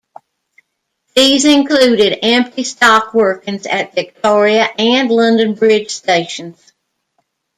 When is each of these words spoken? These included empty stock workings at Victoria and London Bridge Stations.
These 1.15 1.45
included 1.45 2.25
empty 2.25 2.63
stock 2.63 3.13
workings 3.13 3.67
at 3.67 3.93
Victoria 3.93 4.67
and 4.79 5.11
London 5.11 5.53
Bridge 5.53 5.91
Stations. 5.91 6.73